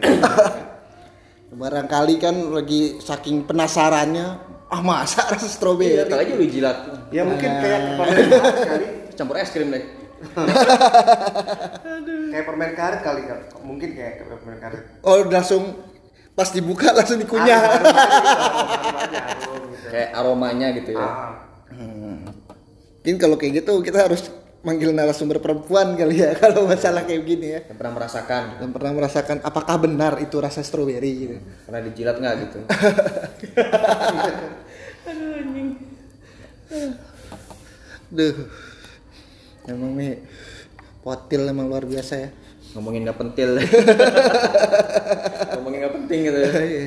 [1.61, 4.27] barangkali kan lagi saking penasarannya
[4.69, 6.77] ah masa rasa Iya, stroberi kali aja lu jilat.
[7.09, 9.83] ya mungkin kayak permen karet kali Campur es krim deh.
[12.29, 13.23] kayak permen karet kali
[13.63, 15.63] mungkin kayak permen karet oh langsung
[16.39, 17.83] pas dibuka langsung dikunyah gitu,
[19.75, 19.91] gitu.
[19.91, 21.03] Kayak aromanya gitu ya.
[21.03, 21.35] Ah,
[23.03, 24.31] mungkin kalau kayak gitu kita harus
[24.63, 28.93] manggil narasumber perempuan kali ya kalau masalah kayak gini ya Yang pernah merasakan, yang pernah
[28.95, 32.59] merasakan apakah benar itu rasa stroberi gitu pernah dijilat nggak gitu?
[38.13, 38.35] Duh,
[39.67, 40.21] emang nih
[41.03, 42.31] potil emang luar biasa ya.
[42.77, 43.57] ngomongin nggak pentil
[46.09, 46.87] penting gitu Iya.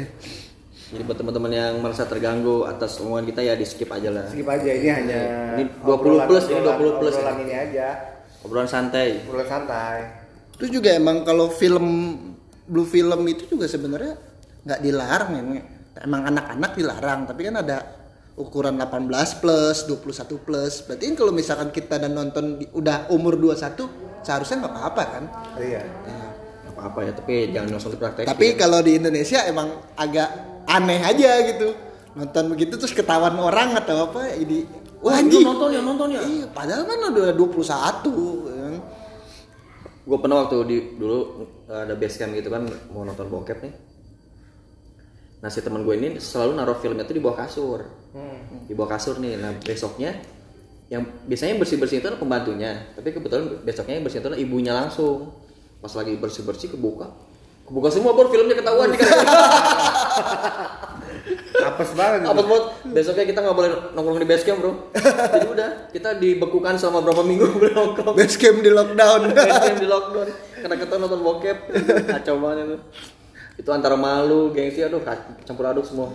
[0.92, 4.44] jadi buat teman-teman yang merasa terganggu atas omongan kita ya di skip aja lah skip
[4.44, 5.22] aja ini hanya
[5.56, 7.40] Ini 20 plus, ini 20 plus obrolan ya.
[7.40, 7.88] ini aja
[8.42, 9.98] obrolan santai obrolan santai
[10.52, 11.86] Terus juga emang kalau film
[12.64, 14.14] blue film itu juga sebenarnya
[14.62, 15.42] nggak dilarang ya.
[16.00, 17.78] Emang anak-anak dilarang, tapi kan ada
[18.34, 20.86] ukuran 18 plus, 21 plus.
[20.86, 23.90] Berarti kan kalau misalkan kita dan nonton di- udah umur 21
[24.22, 25.24] seharusnya nggak apa-apa kan?
[25.58, 26.31] iya Nggak
[26.82, 28.28] apa-apa ya tapi jangan langsung dipraktekin.
[28.28, 30.30] Tapi kalau di Indonesia emang agak
[30.66, 31.78] aneh aja gitu.
[32.18, 34.66] Nonton begitu terus ketahuan orang atau apa ini
[35.00, 35.46] wah anjing.
[35.46, 36.22] nonton ya nonton ya?
[36.26, 38.74] Iya, padahal kan udah 21 kan.
[40.02, 43.74] gue pernah waktu di dulu ada base camp gitu kan mau nonton bokep nih.
[45.42, 47.86] Nah si teman gue ini selalu naruh filmnya tuh di bawah kasur.
[48.66, 49.38] Di bawah kasur nih.
[49.38, 50.18] Nah besoknya
[50.92, 52.92] yang biasanya bersih bersih itu adalah pembantunya.
[52.98, 55.32] Tapi kebetulan besoknya yang bersih itu adalah ibunya langsung
[55.82, 57.10] pas lagi bersih bersih kebuka.
[57.66, 59.00] Kebuka semua bro filmnya ketahuan nih
[61.62, 64.72] apes banget apa buat besoknya kita nggak boleh nongkrong di base camp bro.
[64.98, 67.46] Jadi udah kita dibekukan selama berapa minggu
[67.78, 68.16] nongkrong.
[68.18, 69.22] Base camp di lockdown.
[69.38, 70.28] Base camp di lockdown.
[70.62, 71.58] Karena kita nonton bokep.
[72.10, 72.78] Kacau banget itu.
[73.62, 75.02] Itu antara malu gengsi aduh
[75.46, 76.14] campur aduk semua.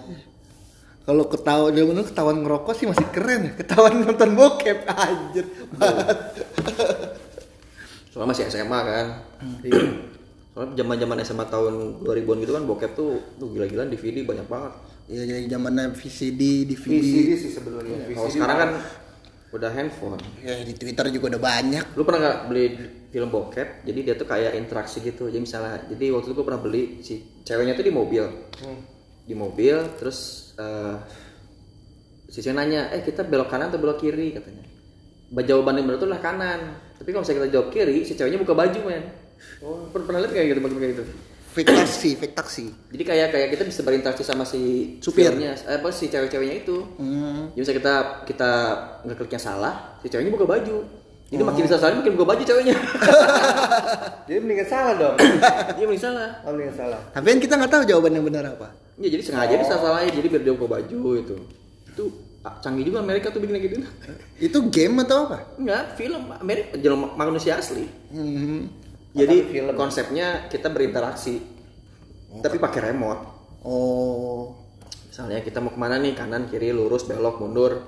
[1.07, 3.41] Kalau ketahuan dia bener ketahuan ngerokok sih masih keren.
[3.47, 3.53] Ya.
[3.55, 5.47] Ketahuan nonton bokep anjir.
[8.17, 9.07] Soalnya masih SMA kan.
[10.57, 14.73] Soalnya zaman zaman SMA tahun 2000-an gitu kan bokep tuh tuh gila-gilaan DVD banyak banget.
[15.13, 16.97] Iya jadi zamannya VCD, DVD.
[16.97, 18.09] VCD sih sebenarnya.
[18.09, 18.71] Kalau VCD sekarang kan
[19.53, 20.17] udah handphone.
[20.41, 21.85] Ya di Twitter juga udah banyak.
[21.93, 22.65] lu pernah nggak beli
[23.13, 23.85] film bokep?
[23.85, 25.29] Jadi dia tuh kayak interaksi gitu.
[25.29, 28.25] Jadi misalnya jadi waktu itu gue pernah beli si ceweknya tuh di mobil.
[29.29, 30.97] Di mobil terus eh
[32.33, 34.33] si cewek nanya eh kita belok kanan atau belok kiri?
[34.33, 34.76] katanya
[35.27, 36.61] Ba- jawaban yang benar tuh lah kanan.
[36.97, 39.05] Tapi kalau misalnya kita jawab kiri si ceweknya buka baju men.
[39.61, 41.05] Oh pernah, pernah lihat kayak gitu bagaimana gitu?
[41.51, 42.69] Fake taksi, fake taksi.
[42.93, 45.33] jadi kayak kayak kita bisa berinteraksi sama si Supir.
[45.33, 46.85] supirnya eh, apa si cewek-ceweknya itu.
[47.01, 47.49] Hmm.
[47.53, 47.95] jadi misalnya kita
[48.29, 48.51] kita
[49.09, 50.85] ngekliknya salah si ceweknya buka baju.
[51.27, 52.77] Jadi makin bisa salah makin buka baju ceweknya.
[54.31, 55.17] Jadi mendingan salah dong.
[55.75, 56.29] Dia makin salah.
[56.47, 57.01] Oh mendingan salah.
[57.11, 58.69] Tapi kan kita nggak tahu jawaban yang benar apa.
[58.97, 61.37] ya jadi sengaja dia salah salahnya jadi biar dia buka baju itu
[61.85, 62.26] itu ah,
[62.59, 63.77] canggih juga Amerika tuh bikin gitu
[64.47, 65.57] Itu game atau apa?
[65.57, 68.69] enggak film Amerika jelma manusia asli Hmm.
[69.13, 69.73] jadi film.
[69.73, 71.41] konsepnya kita berinteraksi
[72.37, 73.23] tapi pakai remote
[73.61, 74.55] Oh.
[75.07, 77.83] misalnya kita mau ke mana nih kanan kiri lurus belok mundur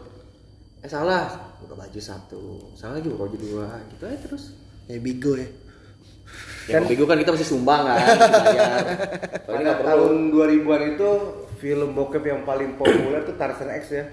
[0.79, 2.43] eh salah buka baju satu
[2.73, 4.45] salah lagi buka baju dua gitu aja terus
[4.85, 5.45] Kayak bigo ya.
[6.65, 7.97] ya kalau bingung kan kita masih sumbang kan
[8.49, 8.85] bayar.
[9.39, 11.09] Kalau ini pada tahun 2000-an itu
[11.59, 14.05] film bokep yang paling populer tuh Tarzan X ya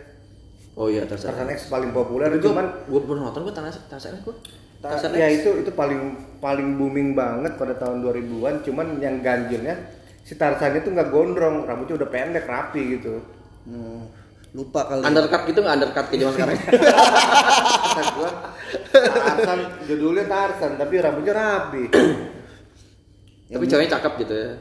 [0.75, 4.19] oh iya terus Tarzan X paling populer gue cuman gue pernah nonton gue Tarzan Tarzan
[4.19, 4.35] gue
[4.83, 5.41] Ta- Tarzan ya X.
[5.41, 5.99] itu itu paling
[6.43, 9.75] paling booming banget pada tahun 2000-an cuman yang ganjilnya
[10.21, 13.21] si Tarzan itu nggak gondrong rambutnya udah pendek rapi gitu.
[13.69, 14.09] Hmm.
[14.55, 15.03] Lupa kali.
[15.03, 15.75] undercut gitu nggak?
[15.77, 16.57] Undercut ke zaman sekarang.
[18.17, 18.29] Gua
[18.91, 21.83] Tarzan judulnya Tarzan tapi rambutnya rapi.
[23.45, 24.51] Tapi ceweknya cakep gitu ya.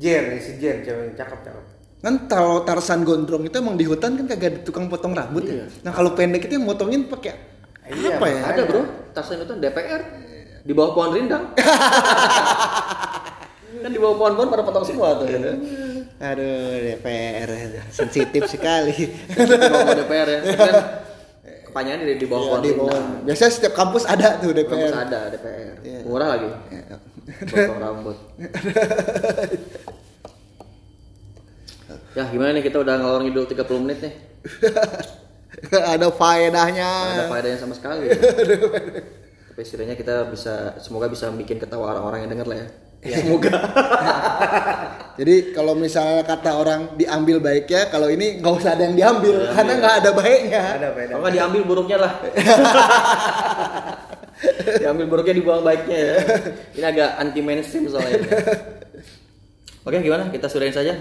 [0.00, 1.64] Jen si Jen ceweknya cakep cakep
[2.02, 5.64] Kan kalau Tarsan gondrong itu emang di hutan kan kagak ada tukang potong rambut ya.
[5.80, 8.40] Nah kalau pendek itu yang motongin pakai Iya, apa ya?
[8.44, 10.00] ada bro Tarzan itu DPR
[10.60, 11.50] di bawah pohon rindang
[13.74, 15.38] kan di bawah pohon-pohon pada potong semua tuh ya.
[16.22, 16.46] Aduh
[16.80, 17.50] DPR
[17.88, 19.10] sensitif sekali.
[19.28, 20.74] di bawah DPR ya kan
[21.64, 22.90] kepanjangan di, di bawah Iya, pohon di bawah.
[22.92, 24.94] rindang Biasanya setiap kampus ada tuh Kampus DPR.
[24.96, 25.98] ada DPR Iya.
[26.02, 26.96] murah lagi Ya.
[27.44, 28.16] potong rambut
[32.12, 34.14] ya gimana nih kita udah ngalor ngidul 30 menit nih?
[35.94, 36.90] Ada faedahnya.
[37.16, 38.08] Ada faedahnya sama sekali.
[39.52, 42.68] Tapi setidaknya kita bisa semoga bisa bikin ketawa orang-orang yang denger lah ya.
[43.20, 43.52] Semoga.
[45.20, 49.72] Jadi kalau misalnya kata orang diambil baiknya, kalau ini nggak usah ada yang diambil karena
[49.76, 50.62] nggak ada baiknya.
[50.80, 52.12] ada beda kalau diambil buruknya lah.
[54.80, 56.14] Diambil buruknya dibuang baiknya ya.
[56.78, 58.22] Ini agak anti mainstream soalnya.
[59.84, 60.30] Oke gimana?
[60.32, 60.96] Kita sudahin saja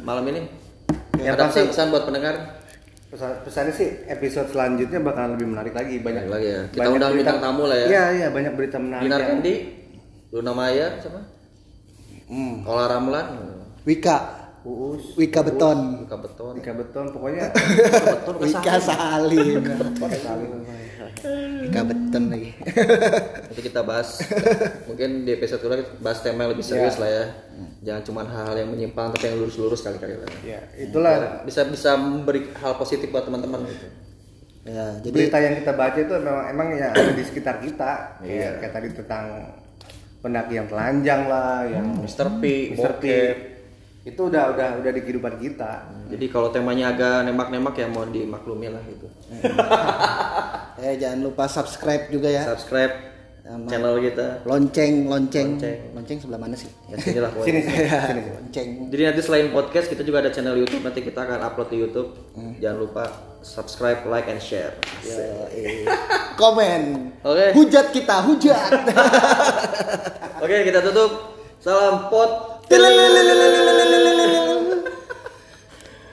[0.00, 0.40] malam ini?
[1.16, 1.66] Ya, ada pasti.
[1.66, 2.34] pesan-pesan buat pendengar?
[3.06, 6.60] Pesan, pesannya sih episode selanjutnya bakalan lebih menarik lagi banyak Banyak lagi ya.
[6.70, 7.86] Kita undang bintang tamu lah ya.
[7.86, 9.54] iya iya banyak berita menarik yang- Kandi
[10.30, 11.20] Luna Maya siapa?
[12.30, 12.62] Hmm.
[12.62, 13.26] Ola Ramlan.
[13.82, 14.18] Wika,
[14.62, 15.16] Uus.
[15.16, 16.54] Wika Beton, Buka beton.
[16.54, 17.50] Ika Beton pokoknya
[18.14, 19.58] beton Wika Salim,
[21.60, 22.50] Wika Beton lagi.
[23.42, 24.22] Nanti kita bahas.
[24.88, 27.24] Mungkin di episode kedua kita bahas tema yang lebih serius lah ya
[27.80, 32.52] Jangan cuma hal-hal yang menyimpang Tapi yang lurus-lurus kali-kali lah ya itulah Bisa bisa memberi
[32.60, 33.88] hal positif buat teman-teman gitu
[34.60, 38.60] Ya, jadi berita yang kita baca itu memang emang ya ada di sekitar kita kayak
[38.60, 39.24] kayak tadi tentang
[40.20, 42.28] pendaki yang telanjang lah, yang Mr.
[42.44, 42.92] P, Mr.
[43.00, 43.04] P.
[44.04, 45.88] Itu udah udah udah di kehidupan kita.
[46.12, 49.06] Jadi kalau temanya agak nembak-nembak ya mohon dimaklumi lah gitu.
[50.80, 52.40] Eh jangan lupa subscribe juga ya.
[52.56, 53.09] Subscribe
[53.50, 54.26] sama channel kita.
[54.46, 55.48] Lonceng lonceng.
[55.58, 56.70] Lonceng, lonceng sebelah mana sih?
[56.86, 58.68] Ya, sini lah sini, sini, lonceng.
[58.94, 60.86] Jadi nanti selain podcast kita juga ada channel YouTube.
[60.86, 62.14] Nanti kita akan upload di YouTube.
[62.30, 62.54] Hmm.
[62.62, 63.04] jangan lupa
[63.42, 64.78] subscribe like and share.
[66.38, 67.34] Comment oke.
[67.34, 67.50] Okay.
[67.58, 68.70] hujat kita hujat.
[70.40, 71.36] Oke okay, kita tutup.
[71.60, 72.64] Salam pot.